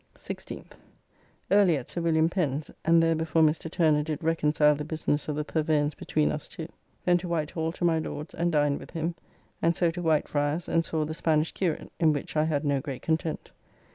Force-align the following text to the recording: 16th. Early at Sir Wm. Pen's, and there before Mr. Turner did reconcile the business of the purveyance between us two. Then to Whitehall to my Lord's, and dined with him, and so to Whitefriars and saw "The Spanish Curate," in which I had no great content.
16th. 0.17 0.71
Early 1.51 1.77
at 1.77 1.87
Sir 1.87 2.01
Wm. 2.01 2.27
Pen's, 2.27 2.71
and 2.83 3.03
there 3.03 3.13
before 3.13 3.43
Mr. 3.43 3.69
Turner 3.69 4.01
did 4.01 4.23
reconcile 4.23 4.73
the 4.73 4.83
business 4.83 5.27
of 5.27 5.35
the 5.35 5.43
purveyance 5.43 5.93
between 5.93 6.31
us 6.31 6.47
two. 6.47 6.67
Then 7.05 7.19
to 7.19 7.27
Whitehall 7.27 7.71
to 7.73 7.85
my 7.85 7.99
Lord's, 7.99 8.33
and 8.33 8.51
dined 8.51 8.79
with 8.79 8.89
him, 8.89 9.13
and 9.61 9.75
so 9.75 9.91
to 9.91 10.01
Whitefriars 10.01 10.67
and 10.67 10.83
saw 10.83 11.05
"The 11.05 11.13
Spanish 11.13 11.51
Curate," 11.51 11.91
in 11.99 12.13
which 12.13 12.35
I 12.35 12.45
had 12.45 12.65
no 12.65 12.81
great 12.81 13.03
content. 13.03 13.51